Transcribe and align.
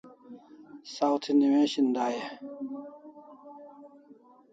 Saw 0.93 1.13
thi 1.23 1.31
newishin 1.39 1.87
dai 1.95 2.15
e? 2.27 2.27